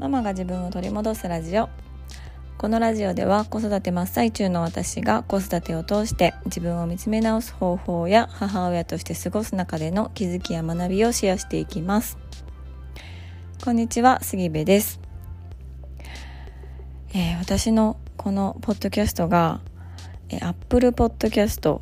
[0.00, 1.68] ママが自分を取り戻すラジオ。
[2.56, 12.16] このラジオでは子育て真っ最中の私が子育てを通して自分を見つめ直す方法や母親として過ごす中での気づきや学びをシェアしていきます。
[13.62, 15.00] こんにちは杉部です、
[17.12, 19.60] えー、私のこのポッドキャストが、
[20.30, 21.78] えー、Apple Podcast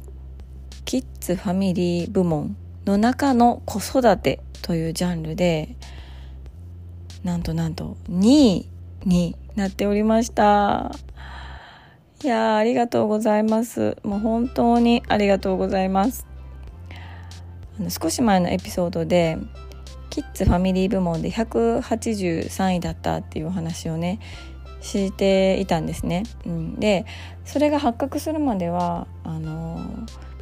[0.85, 5.77] キッズファミリー部門の中の子育てというジャンルで
[7.25, 8.69] なんとなんと2位
[9.05, 10.93] になっておりました。
[12.23, 13.97] いやありがとうございます。
[14.03, 16.27] もう本当にありがとうございます。
[17.79, 19.39] あの少し前のエピソードで
[20.11, 24.19] キッズファミリー部門で183位だったっていうお話をね
[24.81, 27.07] していたんですね、うん、で
[27.45, 29.81] それが発覚するまではあの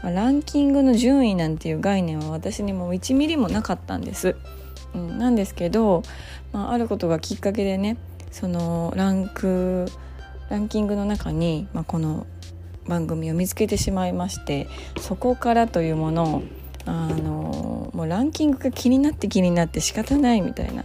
[0.02, 4.36] ランキングの順位なんていう概念は私にも1ミリもなかったんです、
[4.94, 6.02] うん、なんですけど、
[6.52, 7.96] まあ、あることがきっかけでね
[8.30, 9.86] そのランク
[10.50, 12.26] ランキングの中に、まあ、この
[12.86, 14.68] 番組を見つけてしまいまして
[15.00, 16.42] そこからというものを
[16.84, 20.84] あのもうランキングが気になって気になって仕方ないみたいな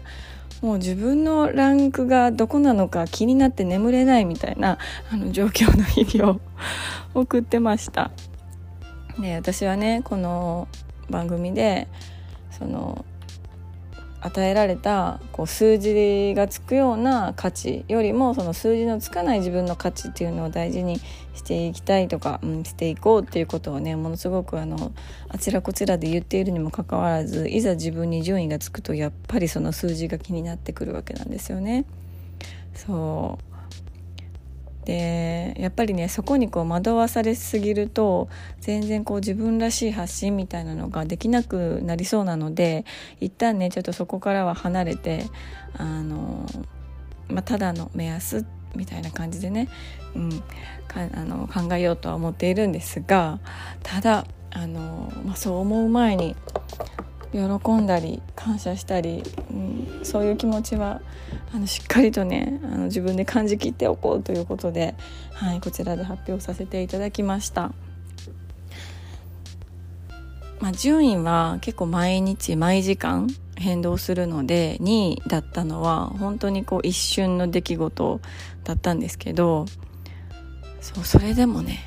[0.62, 4.78] もう自分のランクがどこなのか気になって眠れないみたいな
[5.12, 6.42] あの状況の日々を
[7.22, 8.12] 送ってました。
[9.20, 10.68] で私はねこの
[11.10, 11.88] 番組で
[12.52, 13.06] その
[14.22, 21.00] 与えられたこう数字がつくような価値よりもその数字のつかない自分の価値っていうのを大事に
[21.34, 24.92] していきたいとか、うん、していこうっていうことをねものすごくあの
[25.28, 31.86] あちらこちらで言っているにもかかわらずいざ自分に順位がつくとやっぱりその数字が気になってくるわけなんですよね。
[32.76, 33.51] そう
[34.86, 38.30] でやっぱりねそこにこう惑わされすぎると
[38.60, 42.86] 全然こう自分らしい発信みたいなのができなくなりそうなので
[43.20, 45.26] 一旦ねちょっとそこからは離れて
[45.78, 46.46] あの、
[47.30, 49.70] まあ、ただの目安みたいな感じでね、
[50.16, 50.44] うん、
[50.96, 53.40] あの考えようとは思っているんですが
[53.84, 56.36] ただあの、まあ、そう思う前に
[57.32, 61.02] 喜んだり感謝したり、うん、そういう気持ちは
[61.54, 64.96] あのしっかりとねあの自分で感じきっておこうということで、
[65.34, 67.72] はい、こちらで発表させていただきました。
[70.60, 78.22] まあ、順位は結構毎日毎時間変動するので2位だったのは本当にこう一瞬の出来事
[78.64, 79.66] だったんですけど
[80.80, 81.80] そうそれでもね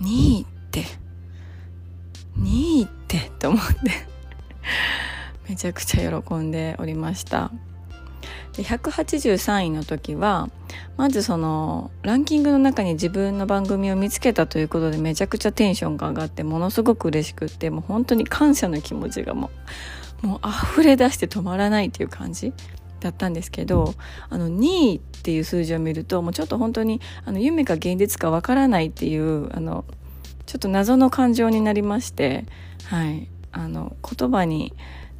[0.00, 0.84] 2位って
[2.38, 3.74] 2位ってって思って
[5.48, 7.50] めちゃくちゃ喜んでおりました。
[8.56, 10.50] で183位の時は
[10.96, 19.50] まずそのランキングの中に自分の番組を見つけたということでめちゃくちゃテンションが上がってものすごく嬉しくってもう本当に感謝の気持ちがも
[20.22, 20.40] うもう
[20.72, 22.52] 溢れ出して止まらないっていう感じ
[23.00, 23.94] だったんですけど
[24.28, 29.84] あの2位っていう数字を見るともうちょっと本当にあの夢か現実かわからないっていうあの
[30.46, 32.44] ちょっと謎の感情になりまして
[32.86, 33.28] はい。
[33.52, 34.74] あの言葉に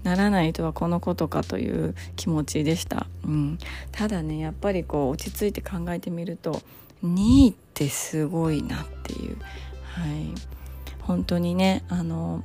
[0.04, 3.58] ならないとはこのことかという気持ちでした、うん、
[3.92, 6.62] ただねやっぱりこう落ち着いて考えてみると
[7.04, 9.36] 2位ってすごいなっていう、
[9.82, 10.34] はい、
[11.00, 12.42] 本当にねあの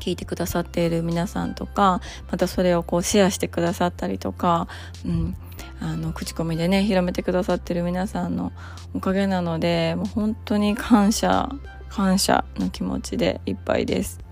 [0.00, 4.66] 聞いてくださっている皆さんとかまたそれをこうシェアしてくださったりとか、
[5.04, 5.36] うん、
[5.80, 8.52] あの口コミでね広めてくださってる皆さんの
[8.94, 11.50] おかげなのでもう本当に感謝
[11.88, 14.29] 感謝の気持ちでいっぱいです。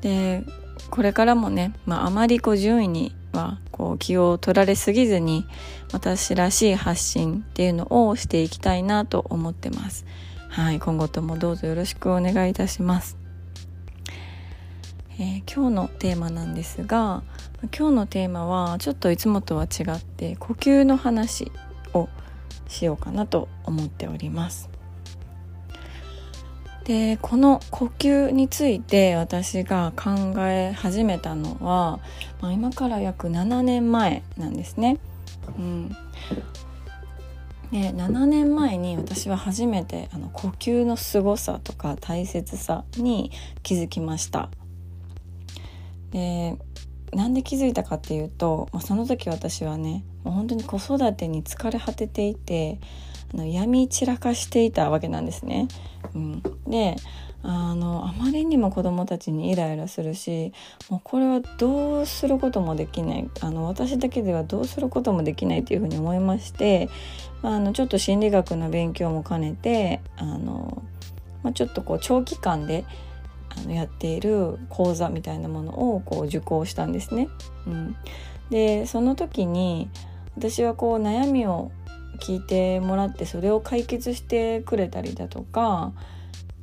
[0.00, 0.44] で
[0.90, 5.46] これからもね、まあ、あまりこう順位にはこう気を取られすぎずに
[5.92, 10.06] 私らしい発信っていうのをしていきたいなと思ってます。
[10.48, 13.18] はい、今後ともどうぞよろしくお願いいたします。
[15.18, 17.22] えー、今日のテーマなんですが
[17.76, 21.50] 今日のテーマはちょっといつもとは違って呼吸の話
[21.94, 22.10] を
[22.68, 24.75] しようかなと思っております。
[26.86, 31.98] でこの呼吸について私が考え始めたのは、
[32.40, 34.98] まあ、今から約7年前なんですね。
[35.58, 35.88] うん、
[37.72, 43.32] で7年前に私は初めてあの呼吸のすごさとか大切さに
[43.64, 44.48] 気づきました。
[46.12, 46.56] で
[47.12, 52.78] なんで気づいたかっていうと、まあ、その時私はねもう本当に子育てに疲れ果てていて
[53.44, 55.68] 闇散らかしていたわけなんですね。
[56.14, 56.96] うん、で
[57.42, 60.52] あのあまりにも子どもたちにイライラするし
[60.90, 66.88] もうこれはどうすることもできないあの私だけではどうすることもできないっていうふうに思いまして、
[67.42, 70.82] まあ、あのちょっと心理学の勉強も兼ねてあの、
[71.44, 72.84] まあ、ちょっとこう長期間で
[73.50, 77.28] あのやっている講座みたいなものをこう受講したんですね。
[77.66, 77.96] うん、
[78.50, 79.88] でその時に
[80.36, 81.70] 私はこう悩みを
[82.16, 85.92] 聞いてもらってそれを解決してくれたりだとか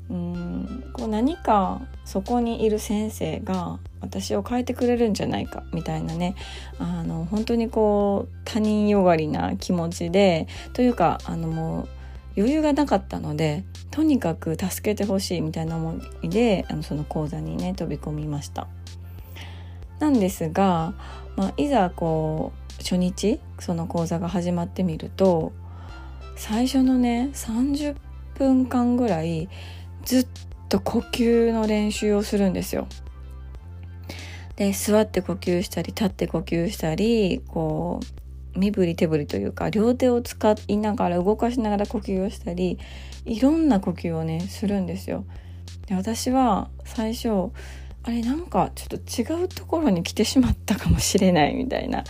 [0.09, 6.35] うんこう何かそこにいる先生が私を変えてくれるんじゃないかみたいなね
[6.77, 11.88] あの本当にこう他人よがりな気持ちでというかあのもう
[12.35, 18.67] 余裕がなかったのでとにかく助けてほしいみたいな思いであのその講座にね飛び込みました。
[19.99, 20.94] なんですが、
[21.38, 25.53] まあ、いざこう初日その講座が始まってみると
[26.35, 27.95] 最初のね30
[28.35, 29.50] 分間ぐらい
[30.03, 30.27] ずっ
[30.69, 32.88] と呼吸の練習をするんですよ。
[34.56, 38.00] で座って呼吸したり立って呼吸したりこ
[38.56, 42.77] う身振り手振りというか両手を使いながら動かしながら呼吸をしたり
[43.25, 45.25] いろんな呼吸をねするんですよ。
[45.88, 47.51] で私は最初
[48.06, 52.03] あれなんかちょっと違うところに来てしまったかもしれないみたいな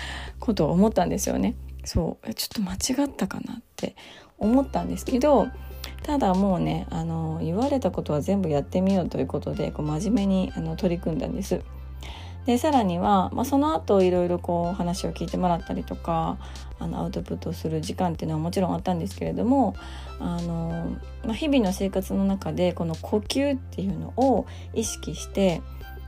[0.44, 1.56] ことを思ったんですよね。
[1.86, 3.96] そうちょっと間違ったかなって
[4.38, 5.48] 思ったんですけど
[6.04, 11.62] ただもうねあの言われたことは全部やってみようということでこう真面目にあの取り組んだんです。
[12.46, 16.38] でさらには、まあ、その後いろいろこう話を聞いてもらったりとか
[16.78, 19.78] あのアウトプットする時間っていうのはもちろんあったんですけれども
[20.20, 25.62] あの、まあ、日々の生活の中でこの呼吸っていうのを意識して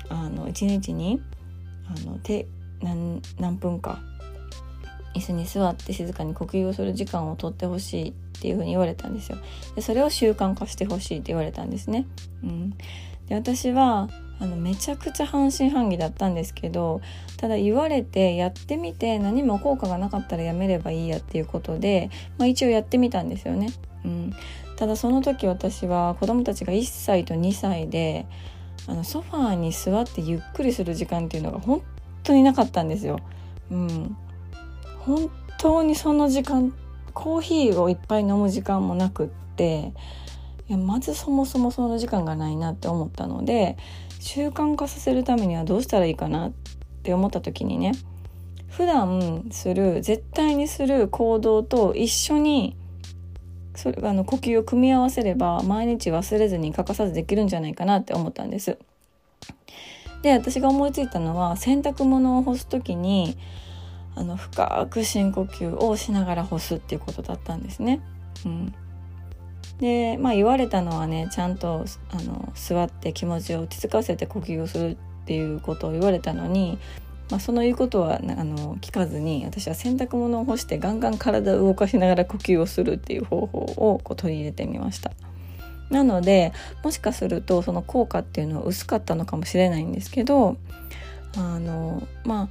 [0.09, 1.21] あの1日に
[1.87, 2.47] あの手
[2.81, 3.99] 何何分か
[5.15, 9.37] 椅子に座って静かに呼吸をする時間をとってほしいっていうふうに言われたんですよ。
[9.75, 12.05] でそれを習慣化してほしいって言われたんですね、
[12.43, 12.69] うん、
[13.27, 14.09] で私は
[14.39, 17.01] あのめちゃくちゃ半信半疑だったんですけど
[17.37, 23.69] ただ言われてやってみて何も効果がなかったらやめればいいやっていうことで、まあ、一応やってみたんですよね、
[24.03, 24.33] うん、
[24.75, 28.25] ただその時私は子供たちが1歳と2歳で
[28.87, 31.81] あのソファーに座ってゆっくりする時間っていうのが本
[32.23, 33.19] 当になかったんですよ。
[33.71, 34.17] うん、
[35.05, 36.73] 本当にその時間
[37.13, 39.93] コーヒーをいっぱい飲む時間もなくって
[40.67, 43.77] いやまずそもそもその時間がないなって思ったので
[44.19, 46.53] 習慣化させるためにはどうしたらいいかなっ
[47.03, 47.93] て思った時にね
[48.69, 52.75] 普段する絶対にする行動と一緒に
[53.75, 58.77] それあの呼吸を組み合わせれば毎日忘れずに欠かさずできるんじゃないかなって思ったんです。
[60.23, 63.37] で私が思いついたのは洗濯物を干す時に
[64.15, 68.01] あの深く深呼吸をしながら干すっていうことだったんですね。
[68.45, 68.73] うん、
[69.79, 76.77] でまあ言われたのはねちゃんとあの座って気持ちを落ち着かせて呼吸をするっていうことを言われたのに
[77.29, 85.11] まあ、その言うことはあの聞かずに私は洗濯物を干してガンガン体を動かしながら呼吸をするっていう方法をこう取り入れてみました。
[85.89, 86.51] なので
[86.83, 90.57] もしかするとその効果っていうのは薄かったのかもしれないんですけど
[91.37, 92.49] あのまあ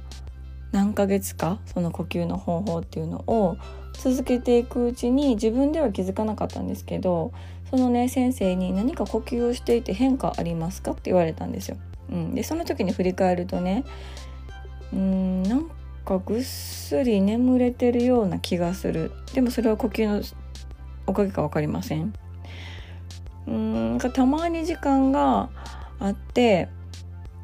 [0.75, 3.55] 何ヶ月かその呼吸の方法っていうのを
[3.93, 7.31] 続けていくうちに自分では気づかなかったんですけど
[7.69, 10.91] そのね先生に何か呼吸をしていて変化ありますか？
[10.91, 11.77] って言われたんですよ。
[12.11, 13.85] うん、でその時に振り返るとね
[14.91, 15.69] うんなん
[16.05, 19.13] かぐっすり眠れてるような気がする。
[19.33, 20.21] でもそれは呼吸の
[21.07, 22.13] おかげか分かりません。
[23.47, 25.49] うんたまに時間が
[25.99, 26.67] あって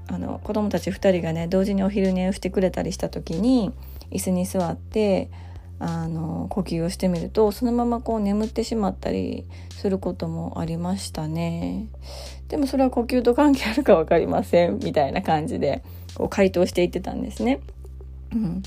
[0.08, 3.72] あの子供たち2人がね同時にお昼寝をしてくれたりした時に
[4.12, 5.30] 椅子に座って
[5.80, 11.88] あの呼吸をしてみるとそのままこう眠ってしまったりすることもありましたね
[12.50, 15.84] でもそれは呼吸と関係あるか分かりませんみたいな感じで
[16.14, 17.62] こう回答していってたんですね。
[18.34, 18.62] うん、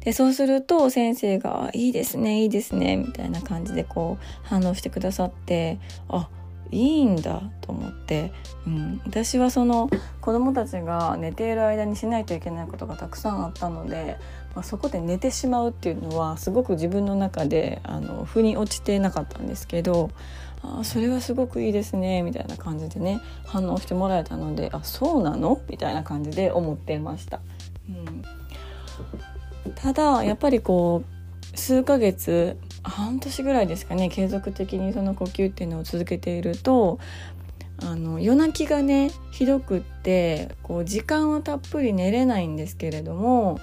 [0.00, 6.28] でそうすると先生が「いいですねいいですね」みたいな感じでこう反応してくださってあ
[6.70, 8.32] いいんだと思って、
[8.66, 14.18] うん、私はその子供たちが寝ている間にしないといけないことがたくさんあったので、
[14.54, 20.10] まあ、そこで寝てしまうっていうのはすごく自分の中であの腑に落ちてなかったんですけど
[20.62, 25.60] あそれはすごくいいですねみたいな感じでね反応してもらえたのであそうなの？
[25.70, 27.40] みたいな感じで思ってました。
[27.88, 36.98] うん、ただやっぱりこう数ヶ月半年ぐらいですかね継続的にその呼吸っていうのを続けていると
[37.80, 43.60] あの夜泣きがねひどくってこう時間はたっぷり寝れないんですけれども、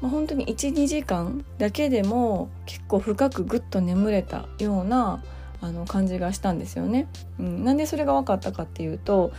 [0.00, 5.22] まあ、本当に12時間だけでも結構深くぐっと眠れたような
[5.60, 7.08] あの感じがしたんですよね。
[7.38, 9.32] うん、なんでそれが分かったかっていうと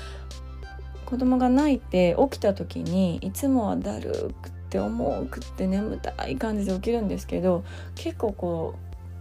[1.05, 7.63] 子供が泣いて起きた時にいつもはだるくって重くって眠たい感じで起きるんですけど
[7.95, 8.75] 結構こ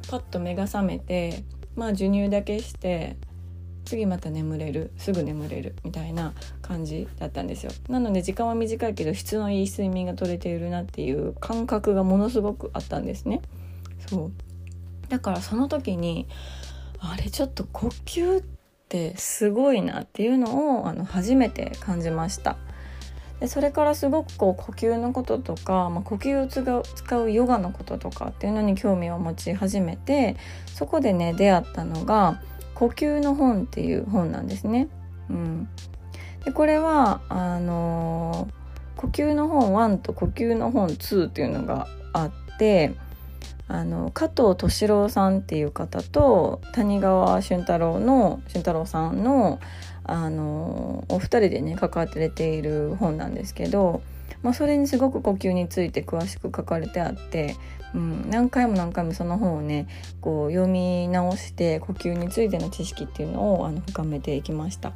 [0.04, 1.44] うパッと目が覚めて
[1.76, 3.16] まあ授乳だけして
[3.84, 7.70] 次また眠れるすぐ眠れるみたいな感じだったんですよ。
[7.88, 13.40] なので時間は短いけど質のいい睡眠が取れているなっていう感覚がものすごくあったんですね。
[14.08, 14.32] そう。
[15.08, 16.26] だからその時に
[16.98, 18.44] あれちょっと呼吸っ
[18.88, 22.56] てすごいなっていうのをあの初めて感じました。
[23.40, 26.40] でそれからすごくこう呼吸のこととか、まあ、呼吸
[26.78, 32.40] を使うヨガのこととかっていうのに興味を持ち始めてそこでね出会ったのが
[32.74, 34.88] 「呼吸の本」っていう本なんですね。
[35.28, 35.68] うん、
[36.44, 42.94] でこれはあのー、呼吸の本1と呼吸の本2っていうのがあって
[43.68, 49.58] あの加藤敏郎さんっていう方と谷川俊太郎の俊太郎さんの
[50.08, 54.02] あのお二人でね書かれている本なんですけど、
[54.42, 57.56] まあ、それにすごく呼吸について詳しく書かれてあって、
[57.94, 59.88] うん、何回も何回もその本をね
[60.20, 64.92] こう読み直して呼吸についての知識っていうのをあの深めていきました。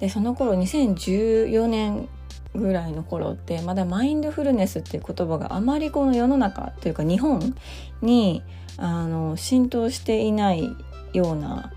[0.00, 2.08] でその頃2014年
[2.54, 7.54] ぐらいの頃ってまだマインドフルネスっていう言葉があまりこの世の中というか日本
[8.00, 8.42] に
[8.76, 10.74] あの浸透していない
[11.12, 11.72] ような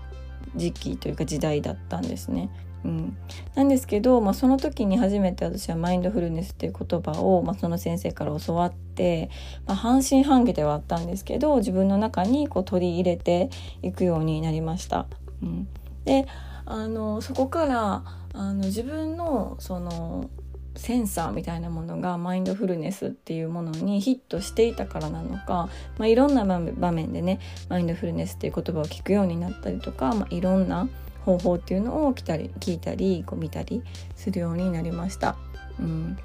[0.56, 2.50] 時期というか時代だったんですね。
[2.84, 3.16] うん、
[3.54, 9.30] なんですけど、まあ、その時に初めて私はマインドフルネスっていう言葉を、まあ、その先生から教わって、
[9.66, 13.50] まあ、半信半疑ではあったんですけど自分の中にこう取り入れて
[13.82, 15.06] いくようになりました。
[15.42, 15.68] うん、
[16.04, 16.26] で
[16.64, 18.02] あのそこから
[18.34, 20.28] あの自分のその
[20.76, 30.88] センサーみたいなものがマインドフルネスっていうものにヒットしていたからなのか、まあ、いろんな場面でねマインドフルネスっていう言葉を聞くようになったりとか、まあ、いろんな
[31.24, 33.82] 方法っていうのを来たり聞いたりこう見たり
[34.16, 35.36] するようになりました。
[35.78, 36.18] うん、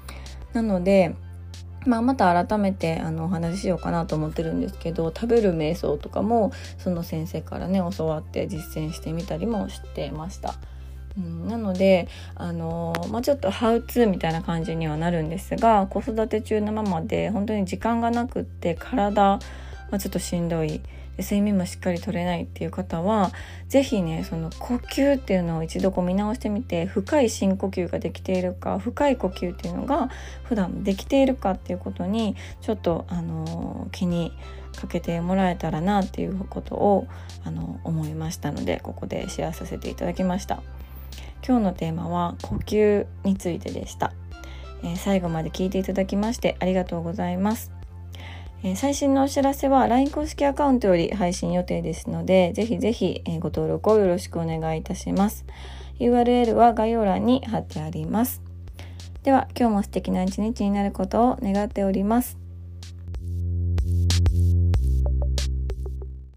[0.52, 1.14] なので
[1.86, 10.54] まあ、また改めてあのお話ししようかなと思ってるんですけど食べる瞑想とかもその先生からね教わって実践してみたりもしてました。
[11.18, 19.40] うん、なのであの、まあ、ちょっとハウツーみたいな感じにはなるんですが子育て中のままで本当に時間がなくって体
[19.90, 20.80] はちょっとしんどい
[21.18, 23.32] 睡眠もしっかりとれないっていう方は
[23.68, 30.10] 是非ねその呼吸っていうのを一度こう見直してみて深い深呼吸ができているか深い呼吸っていうのが
[30.44, 34.32] 普段できているかっていうことにちょっとあの気に
[34.76, 37.08] かけてもらえたらなっていうことを
[37.44, 40.62] あの思いましたのでここでシェアさせていただきました。
[41.46, 44.12] 今日のテーマは呼吸についてでした、
[44.82, 47.72] えー、最後まで聞いていただきましてありがとうございます、
[48.62, 55.44] えー、最新のお知らせは LINE 公式アカウントより配信予定ですのでぜひぜひ、えご登録をよろしくお願いいたします。
[55.98, 58.40] URL は概要欄に貼ってあります。
[59.22, 62.47] では今日も素敵な一日になることを願っております。